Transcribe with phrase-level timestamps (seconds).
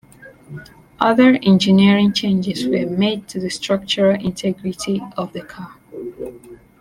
[0.99, 5.75] Other engineering changes were made to the structural integrity of the car.